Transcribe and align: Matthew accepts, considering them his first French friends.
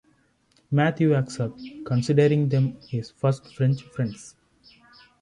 Matthew 0.71 1.13
accepts, 1.13 1.63
considering 1.85 2.49
them 2.49 2.75
his 2.87 3.11
first 3.11 3.53
French 3.55 3.83
friends. 3.83 4.35